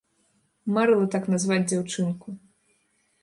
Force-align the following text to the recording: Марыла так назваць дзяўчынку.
Марыла 0.77 1.03
так 1.17 1.27
назваць 1.33 1.61
дзяўчынку. 1.71 2.27